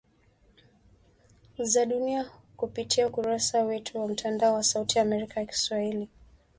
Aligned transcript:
za 1.59 1.85
dunia 1.85 2.31
kupitia 2.57 3.07
ukurasa 3.07 3.63
wetu 3.63 3.99
wa 3.99 4.07
mtandao 4.07 4.53
wa 4.53 4.63
sauti 4.63 4.97
ya 4.97 5.03
Amerika 5.03 5.39
ya 5.39 5.45
kiswahili 5.45 6.09